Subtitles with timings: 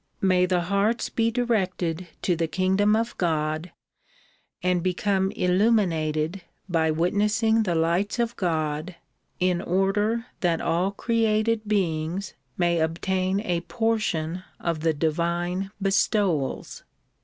[0.21, 3.71] May the hearts be directed to the kingdom of God
[4.63, 8.95] and become illuminated by witnessing the lights of God
[9.39, 16.81] in order that all created beings may obtain a portion of the divine bestowals.